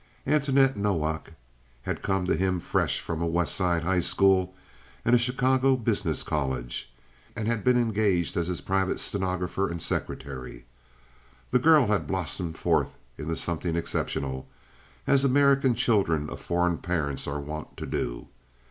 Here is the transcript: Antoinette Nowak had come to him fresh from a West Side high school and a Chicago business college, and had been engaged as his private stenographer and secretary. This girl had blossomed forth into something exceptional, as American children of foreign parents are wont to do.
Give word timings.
Antoinette 0.25 0.75
Nowak 0.75 1.33
had 1.83 2.01
come 2.01 2.25
to 2.25 2.35
him 2.35 2.59
fresh 2.59 2.99
from 2.99 3.21
a 3.21 3.27
West 3.27 3.53
Side 3.53 3.83
high 3.83 3.99
school 3.99 4.55
and 5.05 5.13
a 5.13 5.19
Chicago 5.19 5.75
business 5.75 6.23
college, 6.23 6.91
and 7.35 7.47
had 7.47 7.63
been 7.63 7.77
engaged 7.77 8.35
as 8.35 8.47
his 8.47 8.61
private 8.61 8.99
stenographer 8.99 9.69
and 9.69 9.79
secretary. 9.79 10.65
This 11.51 11.61
girl 11.61 11.85
had 11.85 12.07
blossomed 12.07 12.57
forth 12.57 12.95
into 13.19 13.35
something 13.35 13.75
exceptional, 13.75 14.47
as 15.05 15.23
American 15.23 15.75
children 15.75 16.31
of 16.31 16.39
foreign 16.41 16.79
parents 16.79 17.27
are 17.27 17.39
wont 17.39 17.77
to 17.77 17.85
do. 17.85 18.27